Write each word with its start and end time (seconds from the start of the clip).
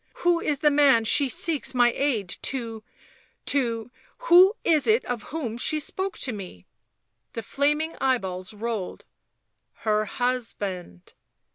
*' 0.11 0.13
Who 0.23 0.39
is 0.41 0.61
the 0.61 0.71
man 0.71 1.05
she 1.05 1.29
seeks 1.29 1.75
my 1.75 1.91
aid 1.95 2.27
to... 2.41 2.83
to... 3.45 3.91
who 4.17 4.55
is 4.63 4.87
it 4.87 5.05
of 5.05 5.21
whom 5.29 5.59
she 5.59 5.79
spoke 5.79 6.17
to 6.17 6.31
me?" 6.31 6.65
The 7.33 7.43
flaming 7.43 7.95
eyeballs 8.01 8.51
rolled." 8.51 9.05
Her 9.85 10.05
husband." 10.05 11.13